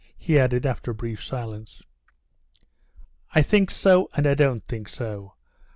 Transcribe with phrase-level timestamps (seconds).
[0.17, 1.83] he added after a brief silence.
[3.35, 5.35] "I think so, and I don't think so.